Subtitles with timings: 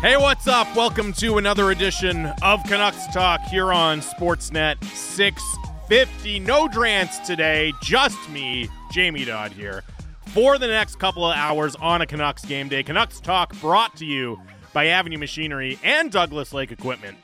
[0.00, 0.72] Hey, what's up?
[0.76, 6.38] Welcome to another edition of Canucks Talk here on Sportsnet 650.
[6.38, 9.82] No Drance today, just me, Jamie Dodd here,
[10.26, 12.84] for the next couple of hours on a Canucks game day.
[12.84, 14.40] Canucks Talk brought to you
[14.72, 17.18] by Avenue Machinery and Douglas Lake Equipment.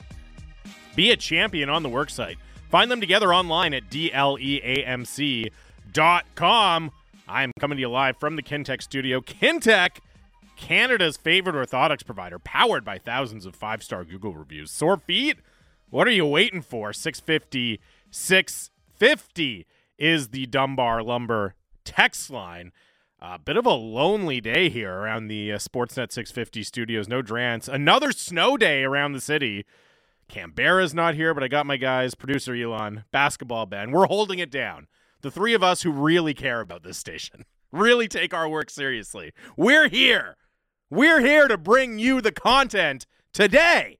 [0.97, 2.35] Be a champion on the worksite.
[2.69, 4.41] Find them together online at dleamc.com.
[7.27, 9.21] I am coming to you live from the Kintec studio.
[9.21, 9.99] Kintec
[10.55, 14.71] Canada's favorite orthotics provider, powered by thousands of five star Google reviews.
[14.71, 15.37] Sore feet?
[15.89, 16.93] What are you waiting for?
[16.93, 17.79] 650
[18.11, 19.65] 650
[19.97, 22.71] is the Dunbar Lumber text line.
[23.21, 27.07] A uh, bit of a lonely day here around the uh, Sportsnet 650 studios.
[27.07, 27.67] No Drance.
[27.67, 29.65] Another snow day around the city.
[30.27, 33.91] Canberra's not here, but I got my guys, producer Elon, basketball Ben.
[33.91, 34.87] We're holding it down.
[35.21, 39.31] The three of us who really care about this station, really take our work seriously.
[39.55, 40.35] We're here.
[40.91, 43.97] We're here to bring you the content today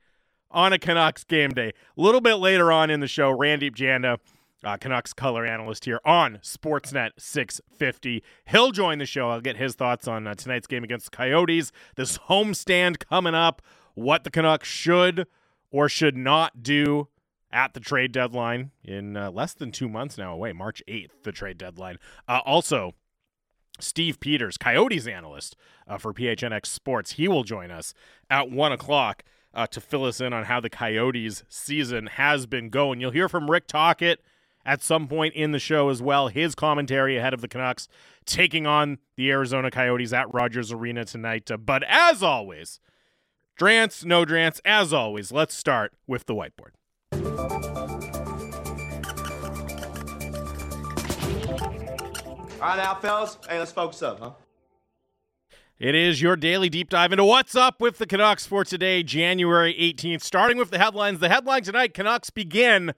[0.52, 1.70] on a Canucks game day.
[1.70, 4.20] A little bit later on in the show, Randip Janda,
[4.64, 8.24] uh, Canucks color analyst here on Sportsnet 650.
[8.46, 9.32] He'll join the show.
[9.32, 13.64] I'll get his thoughts on uh, tonight's game against the Coyotes, this homestand coming up,
[13.96, 15.26] what the Canucks should
[15.72, 17.08] or should not do
[17.52, 21.32] at the trade deadline in uh, less than two months now away, March 8th, the
[21.32, 21.98] trade deadline.
[22.28, 22.94] Uh, also,
[23.80, 25.56] Steve Peters, Coyotes analyst
[25.88, 27.14] uh, for PHNX Sports.
[27.14, 27.94] He will join us
[28.30, 29.24] at 1 o'clock
[29.54, 33.00] uh, to fill us in on how the Coyotes season has been going.
[33.00, 34.20] You'll hear from Rick Tocchet
[34.66, 36.28] at some point in the show as well.
[36.28, 37.88] His commentary ahead of the Canucks
[38.26, 41.50] taking on the Arizona Coyotes at Rogers Arena tonight.
[41.50, 42.80] Uh, but as always,
[43.60, 47.55] Drance, no Drance, as always, let's start with the whiteboard.
[52.62, 53.38] All right, now, fellas.
[53.50, 54.32] Hey, let's focus up, huh?
[55.78, 59.74] It is your daily deep dive into what's up with the Canucks for today, January
[59.74, 60.22] 18th.
[60.22, 61.20] Starting with the headlines.
[61.20, 62.94] The headline tonight Canucks begin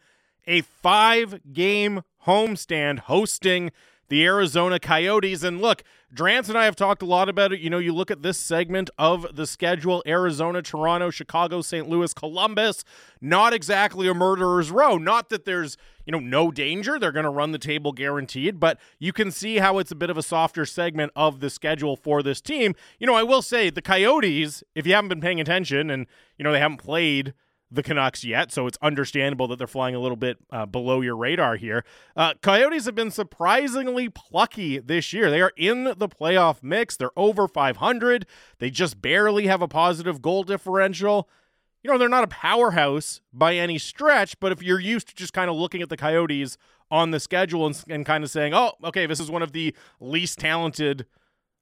[0.46, 3.72] a five game homestand hosting
[4.10, 5.44] the Arizona Coyotes.
[5.44, 7.60] And look, Drance and I have talked a lot about it.
[7.60, 11.90] You know, you look at this segment of the schedule Arizona, Toronto, Chicago, St.
[11.90, 12.84] Louis, Columbus,
[13.20, 14.98] not exactly a murderer's row.
[14.98, 16.98] Not that there's, you know, no danger.
[16.98, 20.10] They're going to run the table guaranteed, but you can see how it's a bit
[20.10, 22.74] of a softer segment of the schedule for this team.
[23.00, 26.08] You know, I will say the Coyotes, if you haven't been paying attention and,
[26.38, 27.34] you know, they haven't played
[27.70, 31.18] the Canucks yet, so it's understandable that they're flying a little bit uh, below your
[31.18, 31.84] radar here.
[32.16, 35.30] Uh, Coyotes have been surprisingly plucky this year.
[35.30, 36.96] They are in the playoff mix.
[36.96, 38.26] They're over 500.
[38.60, 41.28] They just barely have a positive goal differential.
[41.84, 45.34] You know, they're not a powerhouse by any stretch, but if you're used to just
[45.34, 46.58] kind of looking at the Coyotes
[46.90, 49.76] on the schedule and, and kind of saying, oh, okay, this is one of the
[50.00, 51.06] least talented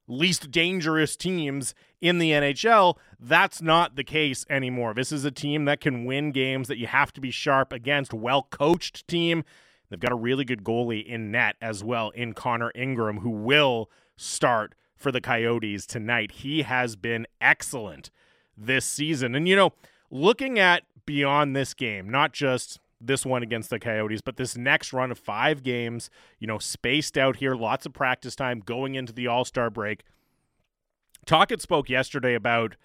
[0.08, 2.96] least dangerous teams in the NHL.
[3.18, 4.94] That's not the case anymore.
[4.94, 8.14] This is a team that can win games that you have to be sharp against,
[8.14, 9.44] well coached team.
[9.88, 13.90] They've got a really good goalie in net as well in Connor Ingram, who will
[14.16, 16.32] start for the Coyotes tonight.
[16.32, 18.10] He has been excellent
[18.56, 19.34] this season.
[19.34, 19.72] And, you know,
[20.10, 24.92] looking at beyond this game, not just this one against the Coyotes, but this next
[24.92, 29.12] run of five games, you know, spaced out here, lots of practice time going into
[29.12, 30.02] the All Star break.
[31.26, 32.76] Tocchet spoke yesterday about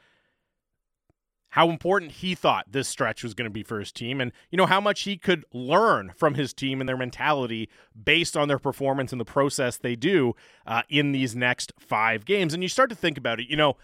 [1.52, 4.58] how important he thought this stretch was going to be for his team and you
[4.58, 7.70] know how much he could learn from his team and their mentality
[8.04, 10.34] based on their performance and the process they do
[10.66, 13.78] uh, in these next five games and you start to think about it you know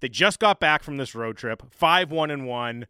[0.00, 2.86] they just got back from this road trip five one and one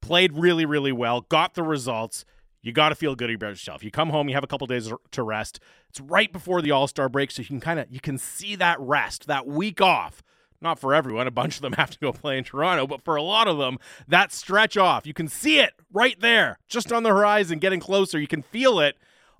[0.00, 2.24] played really, really well, got the results.
[2.62, 3.84] You got to feel good about yourself.
[3.84, 5.60] You come home, you have a couple days to rest.
[5.88, 8.56] It's right before the All Star break, so you can kind of you can see
[8.56, 10.22] that rest, that week off.
[10.60, 11.28] Not for everyone.
[11.28, 13.58] A bunch of them have to go play in Toronto, but for a lot of
[13.58, 13.78] them,
[14.08, 18.18] that stretch off, you can see it right there, just on the horizon, getting closer.
[18.18, 18.96] You can feel it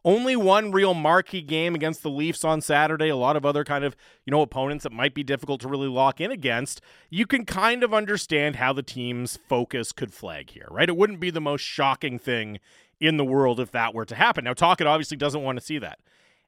[0.08, 3.10] only one real marquee game against the Leafs on Saturday.
[3.10, 3.94] A lot of other kind of,
[4.24, 6.80] you know, opponents that might be difficult to really lock in against.
[7.10, 10.88] You can kind of understand how the team's focus could flag here, right?
[10.88, 12.58] It wouldn't be the most shocking thing
[12.98, 14.44] in the world if that were to happen.
[14.44, 15.98] Now, Tocchet obviously doesn't want to see that.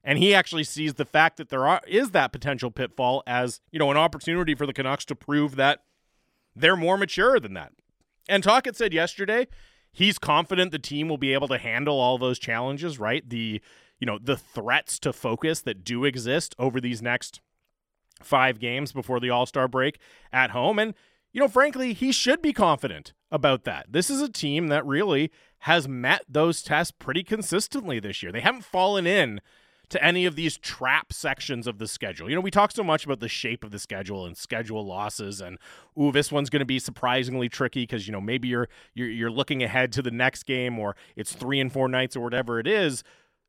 [0.03, 3.77] And he actually sees the fact that there are, is that potential pitfall as, you
[3.77, 5.83] know, an opportunity for the Canucks to prove that
[6.55, 7.73] they're more mature than that.
[8.27, 9.47] And Tocchet said yesterday
[9.91, 13.27] he's confident the team will be able to handle all those challenges, right?
[13.27, 13.61] The
[13.99, 17.39] you know, the threats to focus that do exist over these next
[18.23, 19.99] 5 games before the All-Star break
[20.33, 20.95] at home and
[21.33, 23.85] you know, frankly, he should be confident about that.
[23.89, 28.31] This is a team that really has met those tests pretty consistently this year.
[28.31, 29.39] They haven't fallen in
[29.91, 32.29] to any of these trap sections of the schedule.
[32.29, 35.41] You know, we talk so much about the shape of the schedule and schedule losses
[35.41, 35.57] and
[35.99, 39.31] ooh, this one's going to be surprisingly tricky because you know, maybe you're, you're you're
[39.31, 42.67] looking ahead to the next game or it's 3 and 4 nights or whatever it
[42.67, 43.03] is.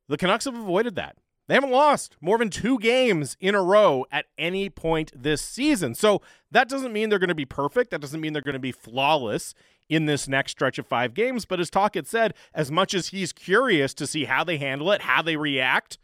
[0.07, 1.17] The Canucks have avoided that.
[1.47, 5.93] They haven't lost more than two games in a row at any point this season.
[5.93, 7.91] So that doesn't mean they're going to be perfect.
[7.91, 9.53] That doesn't mean they're going to be flawless
[9.89, 11.45] in this next stretch of five games.
[11.45, 15.01] But as Tocchet said, as much as he's curious to see how they handle it,
[15.01, 15.97] how they react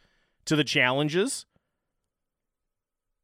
[0.45, 1.45] to the challenges.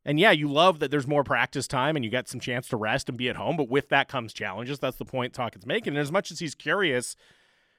[0.06, 2.78] And yeah, you love that there's more practice time and you get some chance to
[2.78, 3.58] rest and be at home.
[3.58, 4.78] But with that comes challenges.
[4.78, 5.94] That's the point Tocchet's making.
[5.94, 7.16] And as much as he's curious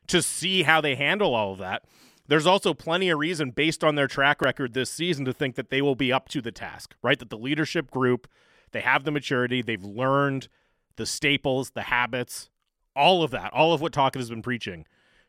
[0.08, 1.84] to see how they handle all of that,
[2.26, 5.70] there's also plenty of reason based on their track record this season to think that
[5.70, 7.18] they will be up to the task, right?
[7.18, 8.26] That the leadership group,
[8.72, 10.48] they have the maturity, they've learned
[10.96, 12.50] the staples, the habits,
[12.96, 14.84] all of that, all of what Tocchet has been preaching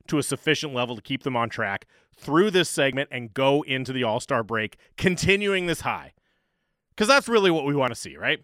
[0.09, 1.85] to a sufficient level to keep them on track
[2.17, 6.13] through this segment and go into the All Star break, continuing this high.
[6.89, 8.39] Because that's really what we want to see, right?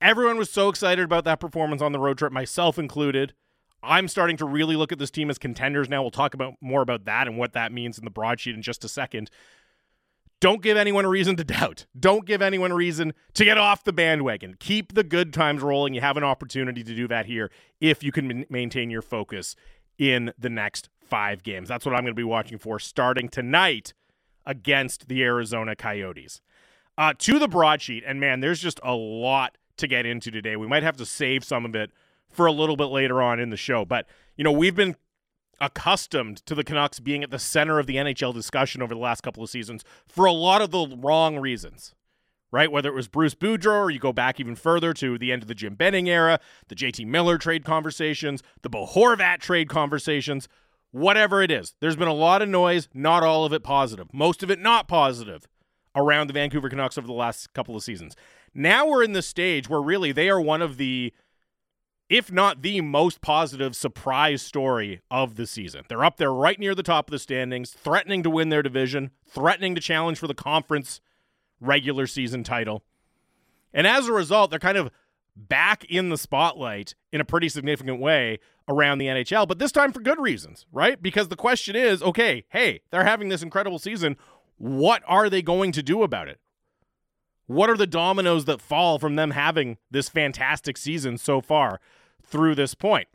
[0.00, 3.34] Everyone was so excited about that performance on the road trip, myself included.
[3.82, 6.02] I'm starting to really look at this team as contenders now.
[6.02, 8.84] We'll talk about more about that and what that means in the broadsheet in just
[8.84, 9.30] a second.
[10.40, 11.86] Don't give anyone a reason to doubt.
[11.98, 14.56] Don't give anyone a reason to get off the bandwagon.
[14.58, 15.94] Keep the good times rolling.
[15.94, 17.50] You have an opportunity to do that here
[17.80, 19.56] if you can maintain your focus
[19.98, 21.68] in the next five games.
[21.68, 23.94] That's what I'm going to be watching for starting tonight
[24.46, 26.40] against the Arizona Coyotes.
[26.96, 30.56] Uh, to the broadsheet, and man, there's just a lot to get into today.
[30.56, 31.90] We might have to save some of it
[32.30, 33.84] for a little bit later on in the show.
[33.84, 34.06] But,
[34.36, 34.96] you know, we've been
[35.60, 39.22] accustomed to the Canucks being at the center of the NHL discussion over the last
[39.22, 41.94] couple of seasons for a lot of the wrong reasons.
[42.54, 42.70] Right?
[42.70, 45.48] Whether it was Bruce Boudreau or you go back even further to the end of
[45.48, 50.46] the Jim Benning era, the JT Miller trade conversations, the Bo Horvat trade conversations,
[50.92, 51.74] whatever it is.
[51.80, 54.86] There's been a lot of noise, not all of it positive, most of it not
[54.86, 55.48] positive
[55.96, 58.14] around the Vancouver Canucks over the last couple of seasons.
[58.54, 61.12] Now we're in the stage where really they are one of the
[62.08, 65.82] if not the most positive surprise story of the season.
[65.88, 69.10] They're up there right near the top of the standings, threatening to win their division,
[69.26, 71.00] threatening to challenge for the conference
[71.64, 72.82] regular season title.
[73.72, 74.90] And as a result, they're kind of
[75.36, 78.38] back in the spotlight in a pretty significant way
[78.68, 81.02] around the NHL, but this time for good reasons, right?
[81.02, 84.16] Because the question is okay, hey, they're having this incredible season.
[84.56, 86.40] What are they going to do about it?
[87.46, 91.80] What are the dominoes that fall from them having this fantastic season so far
[92.22, 93.08] through this point?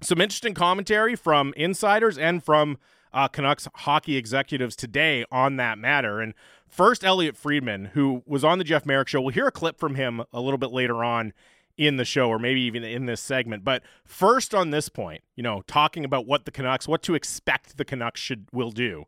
[0.00, 2.78] Some interesting commentary from insiders and from
[3.12, 6.20] uh, Canucks hockey executives today on that matter.
[6.20, 6.32] And
[6.72, 9.20] first, Elliotte Friedman, who was on the Jeff Marek show.
[9.20, 11.32] We'll hear a clip from him a little bit later on
[11.76, 13.64] in the show, or maybe even in this segment.
[13.64, 17.76] But first, on this point, you know, talking about what the Canucks, what to expect
[17.76, 19.04] the Canucks should will do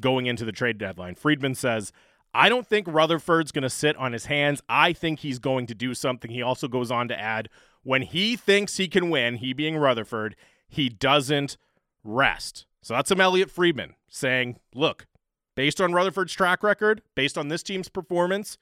[0.00, 1.14] going into the trade deadline.
[1.14, 1.92] Friedman says
[2.34, 4.62] I don't think Rutherford's going to sit on his hands.
[4.68, 6.30] I think he's going to do something.
[6.30, 7.48] He also goes on to add
[7.82, 10.36] when he thinks he can win, he being Rutherford,
[10.68, 11.56] he doesn't
[12.04, 12.64] rest.
[12.80, 15.06] So that's some Elliotte Friedman saying, look,
[15.54, 18.58] based on Rutherford's track record, based on this team's performance,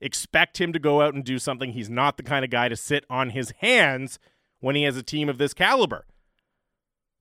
[0.00, 1.72] expect him to go out and do something.
[1.72, 4.18] He's not the kind of guy to sit on his hands
[4.60, 6.06] when he has a team of this caliber.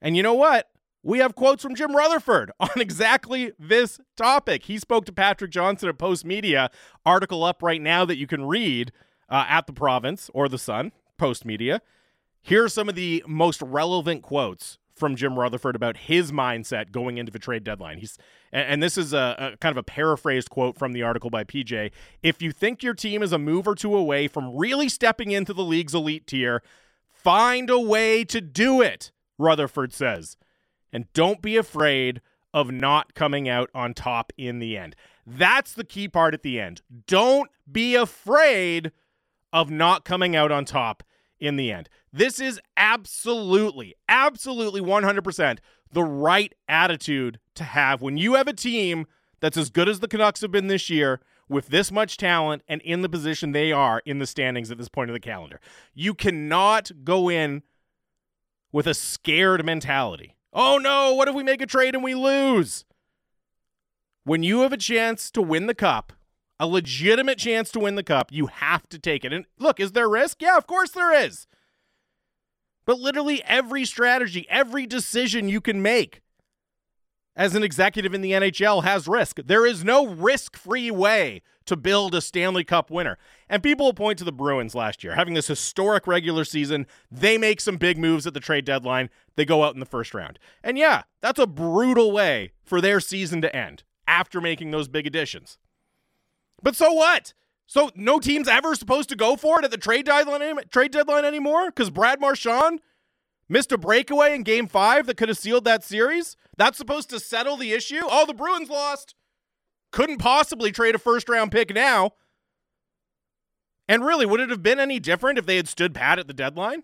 [0.01, 0.69] And you know what?
[1.07, 4.63] we have quotes from Jim Rutherford on exactly this topic.
[4.63, 6.69] He spoke to Patrick Johnson at Postmedia,
[7.05, 8.91] article up right now that you can read
[9.29, 11.79] uh, at the province or the Sun, Postmedia.
[12.41, 17.17] Here are some of the most relevant quotes from Jim Rutherford about his mindset going
[17.17, 17.99] into the trade deadline.
[17.99, 18.17] He's
[18.51, 21.91] and this is a, a, kind of a paraphrased quote from the article by PJ.
[22.23, 25.53] If you think your team is a move or two away from really stepping into
[25.53, 26.61] the league's elite tier,
[27.09, 30.37] find a way to do it, Rutherford says
[30.91, 32.21] and don't be afraid
[32.53, 34.95] of not coming out on top in the end.
[35.25, 36.81] That's the key part at the end.
[37.05, 38.91] Don't be afraid
[39.51, 41.03] of not coming out on top
[41.39, 41.89] in the end.
[42.17, 45.59] This is absolutely, absolutely 100%
[45.91, 49.05] the right attitude to have when you have a team
[49.39, 52.81] that's as good as the Canucks have been this year with this much talent and
[52.81, 55.59] in the position they are in the standings at this point of the calendar.
[55.93, 57.61] You cannot go in
[58.71, 60.35] with a scared mentality.
[60.51, 62.83] Oh no, what if we make a trade and we lose?
[64.23, 66.13] When you have a chance to win the cup,
[66.59, 69.31] a legitimate chance to win the cup, you have to take it.
[69.31, 70.41] And look, is there risk?
[70.41, 71.45] Yeah, of course there is.
[72.87, 76.21] But literally every strategy, every decision you can make
[77.35, 79.39] as an executive in the NHL has risk.
[79.45, 83.17] There is no risk free way to build a Stanley Cup winner.
[83.49, 86.87] And people will point to the Bruins last year, having this historic regular season.
[87.11, 89.09] They make some big moves at the trade deadline.
[89.35, 90.39] They go out in the first round.
[90.63, 93.83] And yeah, that's a brutal way for their season to end.
[94.07, 95.57] after making those big additions.
[96.63, 97.33] But so what?
[97.67, 101.25] So no team's ever supposed to go for it at the trade deadline trade deadline
[101.25, 102.79] anymore because Brad Marchand
[103.49, 106.37] missed a breakaway in Game Five that could have sealed that series.
[106.57, 108.01] That's supposed to settle the issue.
[108.03, 109.15] Oh, the Bruins lost.
[109.91, 112.11] Couldn't possibly trade a first round pick now.
[113.89, 116.33] And really, would it have been any different if they had stood pat at the
[116.33, 116.83] deadline?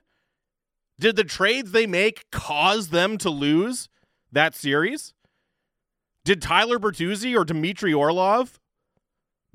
[1.00, 3.90] Did the trades they make cause them to lose
[4.32, 5.13] that series?
[6.25, 8.60] Did Tyler Bertuzzi or Dmitry Orlov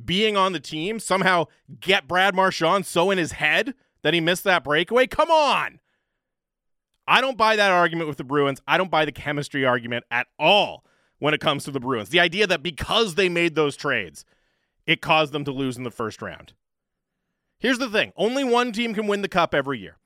[0.03, 1.47] being on the team somehow
[1.81, 5.07] get Brad Marchand so in his head that he missed that breakaway?
[5.07, 5.81] Come on.
[7.07, 8.61] I don't buy that argument with the Bruins.
[8.69, 10.85] I don't buy the chemistry argument at all
[11.19, 12.11] when it comes to the Bruins.
[12.11, 14.25] The idea that because they made those trades,
[14.87, 16.53] it caused them to lose in the first round.
[17.59, 19.97] Here's the thing only one team can win the cup every year.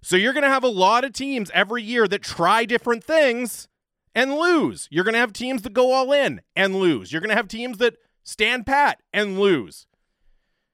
[0.00, 3.68] So you're going to have a lot of teams every year that try different things
[4.14, 4.88] and lose.
[4.90, 7.12] You're going to have teams that go all in and lose.
[7.12, 9.86] You're going to have teams that stand pat and lose.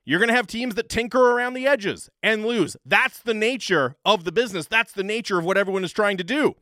[0.05, 2.77] You're going to have teams that tinker around the edges and lose.
[2.85, 4.67] That's the nature of the business.
[4.67, 6.55] That's the nature of what everyone is trying to do.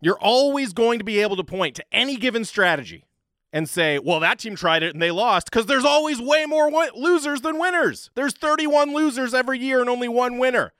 [0.00, 3.06] You're always going to be able to point to any given strategy
[3.52, 6.70] and say, well, that team tried it and they lost because there's always way more
[6.94, 8.10] losers than winners.
[8.14, 10.72] There's 31 losers every year and only one winner.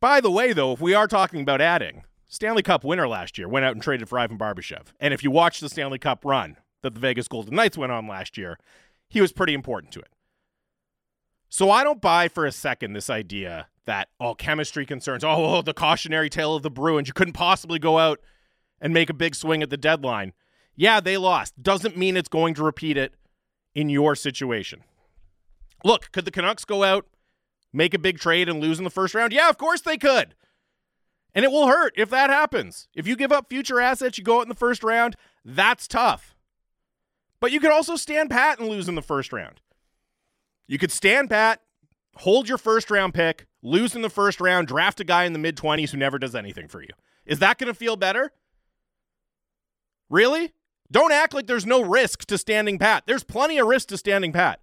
[0.00, 3.46] By the way, though, if we are talking about adding, Stanley Cup winner last year
[3.46, 4.86] went out and traded for Ivan Barbashev.
[4.98, 8.08] And if you watch the Stanley Cup run that the Vegas Golden Knights went on
[8.08, 8.58] last year,
[9.08, 10.08] he was pretty important to it.
[11.48, 15.62] So I don't buy for a second this idea that all chemistry concerns, oh, oh,
[15.62, 18.18] the cautionary tale of the Bruins, you couldn't possibly go out
[18.80, 20.32] and make a big swing at the deadline.
[20.74, 21.62] Yeah, they lost.
[21.62, 23.14] Doesn't mean it's going to repeat it
[23.76, 24.82] in your situation.
[25.84, 27.06] Look, could the Canucks go out
[27.72, 29.32] make a big trade and lose in the first round?
[29.32, 30.34] Yeah, of course they could.
[31.34, 32.88] And it will hurt if that happens.
[32.94, 36.36] If you give up future assets, you go out in the first round, that's tough.
[37.40, 39.60] But you could also stand pat and lose in the first round.
[40.66, 41.60] You could stand pat,
[42.16, 45.38] hold your first round pick, lose in the first round, draft a guy in the
[45.38, 46.88] mid 20s who never does anything for you.
[47.26, 48.32] Is that going to feel better?
[50.08, 50.52] Really?
[50.90, 53.04] Don't act like there's no risk to standing pat.
[53.06, 54.60] There's plenty of risk to standing pat.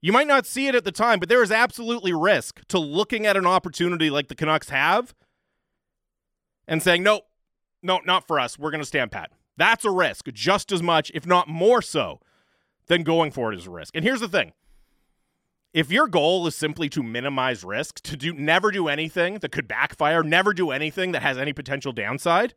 [0.00, 3.26] You might not see it at the time, but there is absolutely risk to looking
[3.26, 5.14] at an opportunity like the Canucks have
[6.68, 7.24] and saying, nope,
[7.82, 8.58] no, not for us.
[8.58, 9.32] We're going to stand pat.
[9.56, 12.20] That's a risk just as much, if not more so,
[12.86, 13.96] than going for it is a risk.
[13.96, 14.52] And here's the thing
[15.72, 19.66] if your goal is simply to minimize risk, to do never do anything that could
[19.66, 22.54] backfire, never do anything that has any potential downside,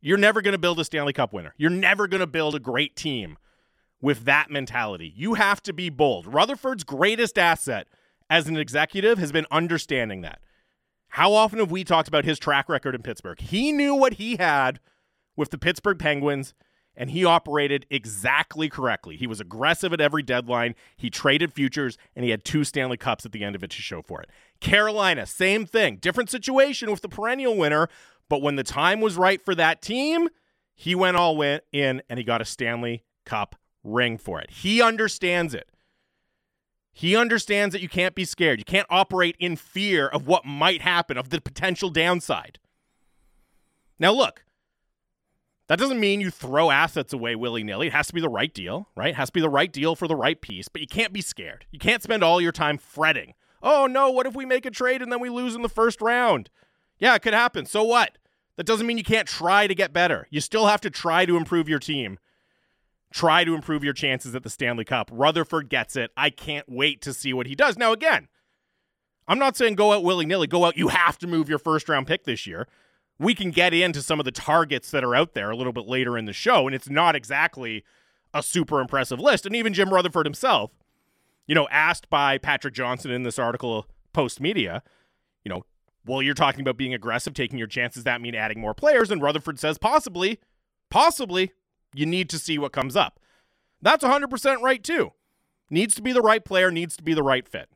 [0.00, 1.54] you're never going to build a Stanley Cup winner.
[1.56, 3.36] You're never going to build a great team
[4.00, 5.12] with that mentality.
[5.14, 6.26] You have to be bold.
[6.26, 7.86] Rutherford's greatest asset
[8.28, 10.40] as an executive has been understanding that.
[11.12, 13.38] How often have we talked about his track record in Pittsburgh?
[13.38, 14.80] He knew what he had
[15.36, 16.54] with the Pittsburgh Penguins,
[16.96, 19.18] and he operated exactly correctly.
[19.18, 20.74] He was aggressive at every deadline.
[20.96, 23.82] He traded futures, and he had two Stanley Cups at the end of it to
[23.82, 24.30] show for it.
[24.60, 25.96] Carolina, same thing.
[25.96, 27.90] Different situation with the perennial winner,
[28.30, 30.30] but when the time was right for that team,
[30.74, 31.60] he went all in
[32.08, 33.54] and he got a Stanley Cup
[33.84, 34.50] ring for it.
[34.50, 35.68] He understands it.
[36.92, 38.58] He understands that you can't be scared.
[38.58, 42.58] You can't operate in fear of what might happen, of the potential downside.
[43.98, 44.44] Now, look,
[45.68, 47.86] that doesn't mean you throw assets away willy nilly.
[47.86, 49.10] It has to be the right deal, right?
[49.10, 51.22] It has to be the right deal for the right piece, but you can't be
[51.22, 51.64] scared.
[51.70, 53.32] You can't spend all your time fretting.
[53.62, 56.02] Oh, no, what if we make a trade and then we lose in the first
[56.02, 56.50] round?
[56.98, 57.64] Yeah, it could happen.
[57.64, 58.18] So what?
[58.56, 60.26] That doesn't mean you can't try to get better.
[60.30, 62.18] You still have to try to improve your team
[63.12, 65.10] try to improve your chances at the Stanley Cup.
[65.12, 66.10] Rutherford gets it.
[66.16, 67.76] I can't wait to see what he does.
[67.76, 68.28] Now, again,
[69.28, 70.46] I'm not saying go out willy nilly.
[70.46, 72.66] Go out, you have to move your first round pick this year.
[73.18, 75.86] We can get into some of the targets that are out there a little bit
[75.86, 77.84] later in the show, and it's not exactly
[78.34, 79.46] a super impressive list.
[79.46, 80.72] And even Jim Rutherford himself,
[81.46, 84.80] you know, asked by Patrick Johnson in this article Postmedia,
[85.44, 85.64] you know,
[86.04, 88.04] well, you're talking about being aggressive, taking your chances.
[88.04, 89.10] That mean adding more players?
[89.10, 90.40] And Rutherford says possibly,
[90.90, 91.52] possibly.
[91.94, 93.20] You need to see what comes up.
[93.80, 95.12] That's 100% right, too.
[95.70, 97.68] Needs to be the right player, needs to be the right fit.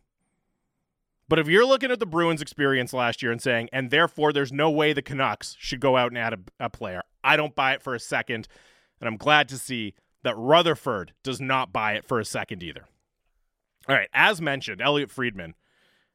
[1.29, 4.53] But if you're looking at the Bruins' experience last year and saying, and therefore there's
[4.53, 7.73] no way the Canucks should go out and add a, a player, I don't buy
[7.73, 8.47] it for a second.
[9.01, 12.85] And I'm glad to see that Rutherford does not buy it for a second either.
[13.89, 15.55] All right, as mentioned, Elliotte Friedman,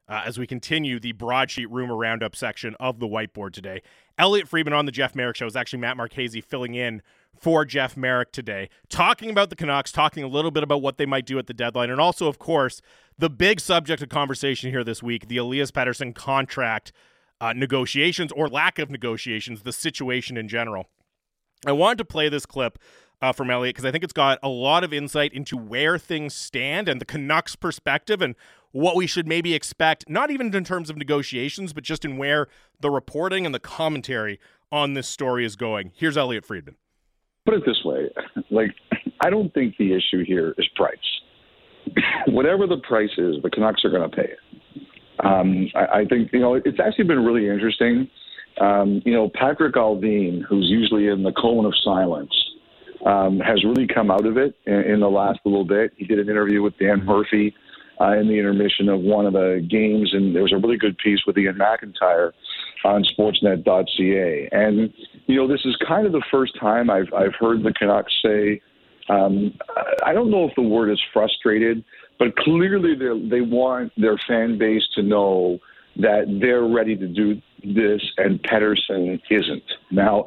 [0.07, 3.81] uh, as we continue the broadsheet rumor roundup section of the whiteboard today.
[4.17, 7.01] Elliotte Friedman on the Jeff Marek show is actually Matt Marchese filling in
[7.39, 11.05] for Jeff Marek today, talking about the Canucks, talking a little bit about what they
[11.05, 12.81] might do at the deadline, and also, of course,
[13.17, 16.91] the big subject of conversation here this week the Elias Pettersson contract
[17.39, 20.87] uh, negotiations or lack of negotiations, the situation in general.
[21.65, 22.77] I wanted to play this clip
[23.21, 26.33] uh, from Elliotte because I think it's got a lot of insight into where things
[26.33, 28.35] stand and the Canucks' perspective and
[28.71, 32.47] what we should maybe expect, not even in terms of negotiations, but just in where
[32.79, 34.39] the reporting and the commentary
[34.71, 35.91] on this story is going.
[35.95, 36.77] Here's Elliotte Friedman.
[37.45, 38.09] Put it this way
[38.51, 38.71] like,
[39.23, 40.97] I don't think the issue here is price.
[42.27, 44.85] Whatever the price is, the Canucks are going to pay it.
[45.23, 48.09] Um, I, I think, you know, it's actually been really interesting.
[48.59, 52.33] Um, you know, patrick Allvin, who's usually in the cone of silence,
[53.05, 55.93] um, has really come out of it in, in the last little bit.
[55.97, 57.53] He did an interview with Dan Murphy
[57.99, 60.97] uh, in the intermission of one of the games, and there was a really good
[60.97, 62.33] piece with Iain MacIntyre
[62.83, 64.49] on Sportsnet.ca.
[64.51, 64.93] And
[65.27, 68.61] you know, this is kind of the first time I've I've heard the Canucks say,
[69.09, 69.57] um,
[70.03, 71.83] I don't know if the word is frustrated,
[72.19, 75.59] but clearly they they want their fan base to know
[75.97, 79.63] that they're ready to do this, and Pettersson isn't.
[79.91, 80.25] Now,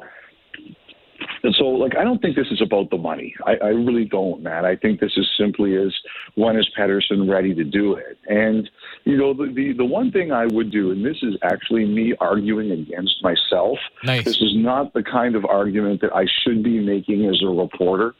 [1.45, 3.35] and so, like, I don't think this is about the money.
[3.45, 4.65] I, I really don't, man.
[4.65, 5.93] I think this is simply as
[6.33, 8.17] when is Pettersson ready to do it?
[8.25, 8.67] And
[9.03, 12.15] you know, the, the the one thing I would do, and this is actually me
[12.19, 13.77] arguing against myself.
[14.03, 14.25] Nice.
[14.25, 18.15] This is not the kind of argument that I should be making as a reporter.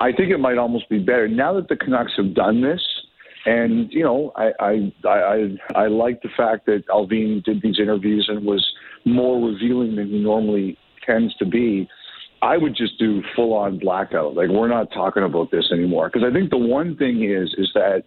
[0.00, 2.82] I think it might almost be better now that the Canucks have done this.
[3.46, 8.26] And you know, I I I I like the fact that Allvin did these interviews
[8.28, 8.66] and was
[9.04, 10.76] more revealing than he normally
[11.06, 11.88] tends to be
[12.42, 14.34] I would just do full on blackout.
[14.34, 16.08] Like we're not talking about this anymore.
[16.08, 18.04] Because I think the one thing is is that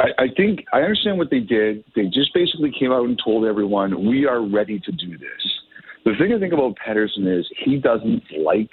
[0.00, 1.84] I, I think I understand what they did.
[1.94, 5.60] They just basically came out and told everyone we are ready to do this.
[6.04, 8.70] The thing I think about Pettersson is he doesn't like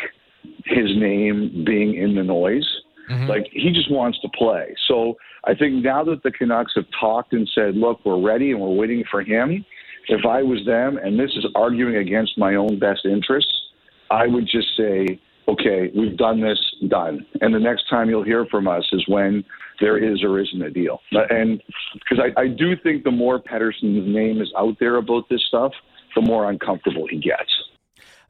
[0.66, 2.68] his name being in the noise.
[3.10, 3.28] Mm-hmm.
[3.28, 4.74] Like he just wants to play.
[4.88, 8.60] So I think now that the Canucks have talked and said, "Look, we're ready and
[8.60, 9.66] we're waiting for him,"
[10.08, 13.61] if I was them, and this is arguing against my own best interests,
[14.12, 17.26] I would just say, okay, we've done this, done.
[17.42, 19.44] And the next time you'll hear from us is when
[19.80, 21.00] there is or isn't a deal.
[21.12, 21.62] And
[21.94, 25.72] because I, I do think the more Pettersson's name is out there about this stuff,
[26.16, 27.50] the more uncomfortable he gets.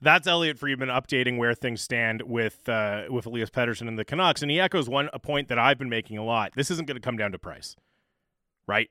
[0.04, 4.42] That's Elliotte Friedman updating where things stand with uh, with Elias Pettersson and the Canucks,
[4.42, 6.54] and he echoes one a point that I've been making a lot.
[6.56, 7.76] This isn't going to come down to price,
[8.68, 8.90] right?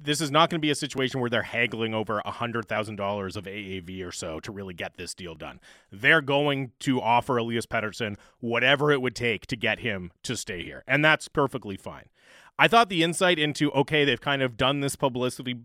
[0.00, 4.06] This is not going to be a situation where they're haggling over $100,000 of AAV
[4.06, 5.60] or so to really get this deal done.
[5.90, 10.62] They're going to offer Elias Pettersson whatever it would take to get him to stay
[10.62, 12.06] here, and that's perfectly fine.
[12.58, 15.56] I thought the insight into, okay, they've kind of done this publicity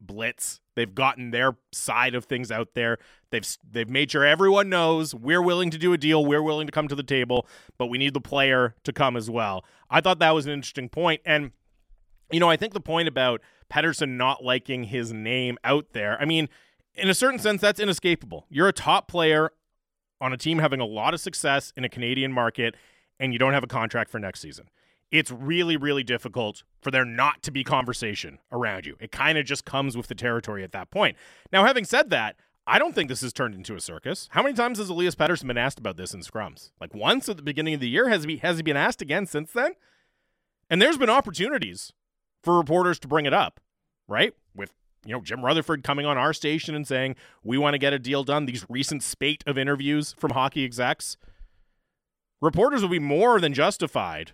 [0.00, 0.60] blitz.
[0.74, 2.98] They've gotten their side of things out there.
[3.30, 6.72] They've they've made sure everyone knows we're willing to do a deal, we're willing to
[6.72, 7.46] come to the table,
[7.78, 9.64] but we need the player to come as well.
[9.90, 11.52] I thought that was an interesting point and
[12.30, 13.40] you know, I think the point about
[13.70, 16.20] Pettersson not liking his name out there.
[16.20, 16.48] I mean,
[16.94, 18.46] in a certain sense, that's inescapable.
[18.48, 19.52] You're a top player
[20.20, 22.74] on a team having a lot of success in a Canadian market,
[23.18, 24.68] and you don't have a contract for next season.
[25.10, 28.96] It's really, really difficult for there not to be conversation around you.
[29.00, 31.16] It kind of just comes with the territory at that point.
[31.52, 34.28] Now, having said that, I don't think this has turned into a circus.
[34.30, 36.70] How many times has Elias Pettersson been asked about this in scrums?
[36.80, 38.08] Like once at the beginning of the year.
[38.08, 39.72] Has he has he been asked again since then?
[40.68, 41.92] And there's been opportunities
[42.42, 43.60] for reporters to bring it up,
[44.08, 44.32] right?
[44.54, 44.72] With
[45.04, 47.98] you know Jim Rutherford coming on our station and saying we want to get a
[47.98, 48.46] deal done.
[48.46, 51.16] These recent spate of interviews from hockey execs,
[52.40, 54.32] reporters will be more than justified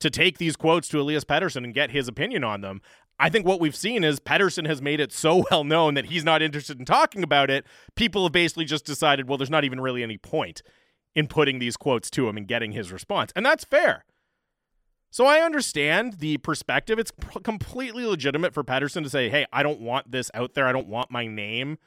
[0.00, 2.82] to take these quotes to Elias Pettersson and get his opinion on them.
[3.18, 6.24] I think what we've seen is Pettersson has made it so well known that he's
[6.24, 7.64] not interested in talking about it.
[7.94, 10.62] People have basically just decided, well, there's not even really any point
[11.14, 13.32] in putting these quotes to him and getting his response.
[13.36, 14.04] And that's fair.
[15.14, 16.98] So I understand the perspective.
[16.98, 17.12] It's
[17.44, 20.66] completely legitimate for Pettersson to say, "Hey, I don't want this out there.
[20.66, 21.78] I don't want my name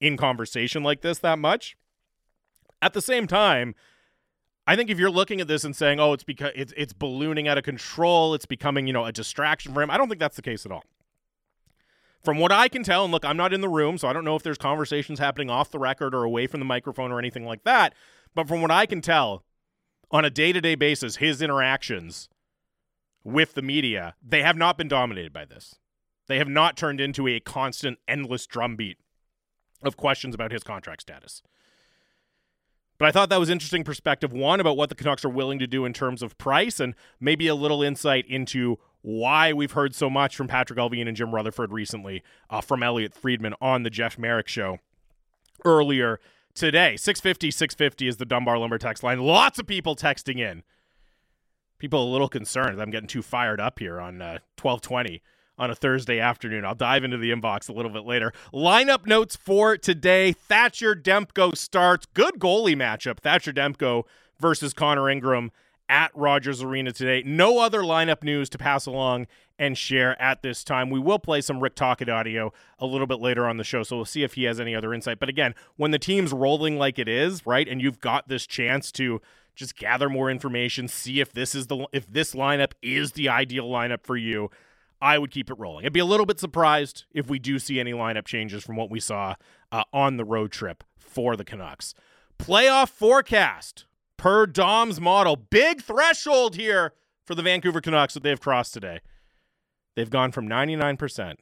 [0.00, 1.76] in conversation like this that much."
[2.80, 3.74] At the same time,
[4.66, 7.48] I think if you're looking at this and saying, "Oh, it's because it's it's ballooning
[7.48, 10.36] out of control, it's becoming, you know, a distraction for him." I don't think that's
[10.36, 10.84] the case at all.
[12.24, 14.24] From what I can tell, and look, I'm not in the room, so I don't
[14.24, 17.44] know if there's conversations happening off the record or away from the microphone or anything
[17.44, 17.94] like that,
[18.34, 19.44] but from what I can tell,
[20.10, 22.30] on a day-to-day basis, his interactions
[23.24, 25.76] with the media, they have not been dominated by this.
[26.26, 28.98] They have not turned into a constant, endless drumbeat
[29.82, 31.42] of questions about his contract status.
[32.98, 35.66] But I thought that was interesting perspective one about what the Canucks are willing to
[35.66, 40.10] do in terms of price and maybe a little insight into why we've heard so
[40.10, 44.18] much from Patrick Allvin and Jim Rutherford recently uh, from Elliotte Friedman on the Jeff
[44.18, 44.80] Marek show
[45.64, 46.20] earlier
[46.54, 46.96] today.
[46.96, 49.20] 650 650 is the Dunbar Lumber text line.
[49.20, 50.62] Lots of people texting in
[51.80, 52.80] people a little concerned.
[52.80, 55.22] I'm getting too fired up here on uh, 1220
[55.58, 56.64] on a Thursday afternoon.
[56.64, 58.32] I'll dive into the inbox a little bit later.
[58.52, 62.06] Lineup notes for today Thatcher Demko starts.
[62.14, 63.18] Good goalie matchup.
[63.18, 64.04] Thatcher Demko
[64.38, 65.50] versus Connor Ingram
[65.88, 67.22] at Rogers Arena today.
[67.26, 69.26] No other lineup news to pass along
[69.58, 70.88] and share at this time.
[70.88, 73.96] We will play some Rick Tocchet audio a little bit later on the show, so
[73.96, 75.18] we'll see if he has any other insight.
[75.18, 78.92] But again, when the team's rolling like it is, right, and you've got this chance
[78.92, 79.20] to
[79.54, 83.68] just gather more information, see if this is the if this lineup is the ideal
[83.68, 84.50] lineup for you.
[85.02, 85.86] I would keep it rolling.
[85.86, 88.90] I'd be a little bit surprised if we do see any lineup changes from what
[88.90, 89.34] we saw
[89.72, 91.94] uh, on the road trip for the Canucks.
[92.38, 93.86] Playoff forecast
[94.18, 95.36] per Dom's model.
[95.36, 96.92] Big threshold here
[97.24, 99.00] for the Vancouver Canucks that they've crossed today.
[99.96, 101.36] They've gone from 99%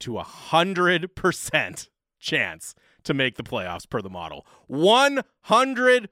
[0.00, 4.46] to 100% chance to make the playoffs per the model.
[4.70, 6.06] 100%.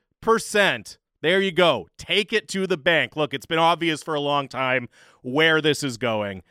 [1.20, 1.88] There you go.
[1.98, 3.16] Take it to the bank.
[3.16, 4.88] Look, it's been obvious for a long time
[5.22, 6.42] where this is going.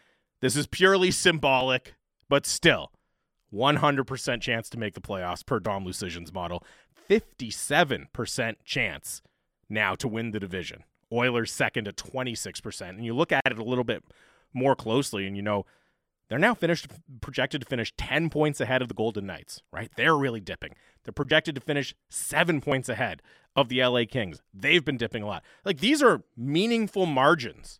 [0.41, 1.95] This is purely symbolic,
[2.29, 2.91] but still,
[3.53, 6.63] 100% chance to make the playoffs per Dom Luszczyszyn's model.
[7.09, 9.21] 57% chance
[9.69, 10.83] now to win the division.
[11.11, 12.89] Oilers second at 26%.
[12.89, 14.03] And you look at it a little bit
[14.53, 15.65] more closely and you know
[16.29, 16.87] they're now finished
[17.21, 19.89] projected to finish 10 points ahead of the Golden Knights, right?
[19.95, 20.75] They're really dipping.
[21.03, 23.21] They're projected to finish 7 points ahead
[23.55, 24.41] of the LA Kings.
[24.53, 25.43] They've been dipping a lot.
[25.63, 27.79] Like these are meaningful margins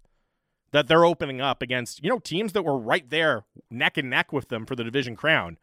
[0.72, 4.34] that they're opening up against, you know, teams that were right there neck and neck
[4.34, 5.58] with them for the division crown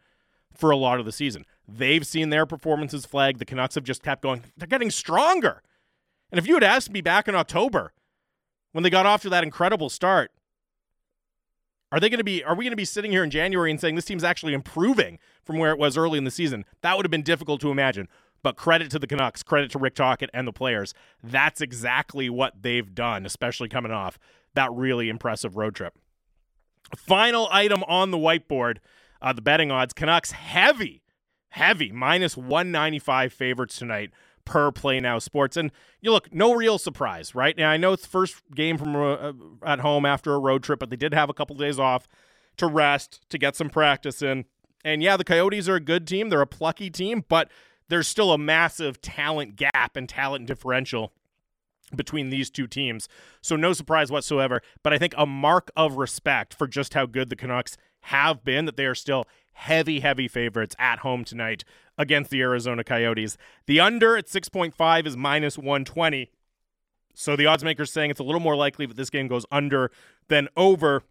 [0.52, 1.44] for a lot of the season.
[1.66, 3.38] They've seen their performances flag.
[3.38, 4.42] The Canucks have just kept going.
[4.56, 5.62] They're getting stronger.
[6.30, 7.92] And if you had asked me back in October
[8.72, 10.30] when they got off to that incredible start,
[11.94, 13.80] are they going to be are we going to be sitting here in January and
[13.80, 16.64] saying this team's actually improving from where it was early in the season?
[16.80, 18.08] That would have been difficult to imagine.
[18.42, 20.92] But credit to the Canucks, credit to Rick Tocchet and the players.
[21.22, 24.18] That's exactly what they've done, especially coming off
[24.54, 25.94] that really impressive road trip.
[26.96, 28.78] Final item on the whiteboard
[29.22, 31.04] uh, the betting odds Canucks heavy,
[31.50, 34.10] heavy, minus 195 favorites tonight
[34.44, 35.56] per play now sports.
[35.56, 37.56] And you look, no real surprise, right?
[37.56, 39.32] Now, I know it's first game from uh,
[39.64, 42.06] at home after a road trip, but they did have a couple days off
[42.56, 44.44] to rest, to get some practice in.
[44.84, 46.28] And yeah, the Coyotes are a good team.
[46.28, 47.50] They're a plucky team, but
[47.88, 51.12] there's still a massive talent gap and talent differential
[51.94, 53.08] between these two teams.
[53.40, 57.30] So no surprise whatsoever, but I think a mark of respect for just how good
[57.30, 61.64] the Canucks have been that they are still heavy, heavy favorites at home tonight
[61.96, 63.36] against the Arizona Coyotes.
[63.66, 66.30] The under at 6.5 is minus 120.
[67.14, 69.90] So the odds makers saying it's a little more likely that this game goes under
[70.28, 71.04] than over.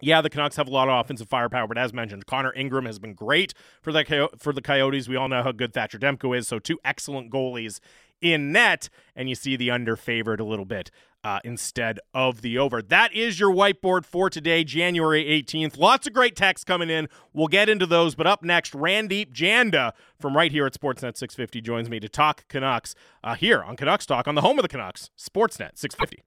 [0.00, 2.98] Yeah, the Canucks have a lot of offensive firepower, but as mentioned, Connor Ingram has
[2.98, 5.08] been great for the for the Coyotes.
[5.08, 7.80] We all know how good Thatcher Demko is, so two excellent goalies
[8.20, 10.90] in net, and you see the under favored a little bit
[11.24, 12.82] uh, instead of the over.
[12.82, 15.78] That is your whiteboard for today, January 18th.
[15.78, 17.08] Lots of great texts coming in.
[17.32, 21.60] We'll get into those, but up next, Randip Janda from right here at Sportsnet 650
[21.60, 24.68] joins me to talk Canucks uh, here on Canucks Talk on the home of the
[24.68, 26.22] Canucks, Sportsnet 650.